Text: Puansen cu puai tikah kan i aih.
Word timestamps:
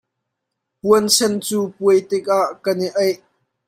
Puansen 0.79 1.33
cu 1.45 1.57
puai 1.75 1.99
tikah 2.09 2.47
kan 2.63 2.79
i 2.87 2.89
aih. 3.01 3.17